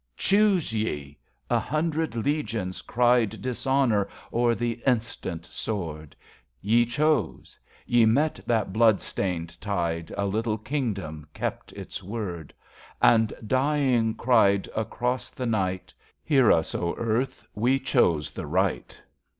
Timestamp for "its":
11.73-12.01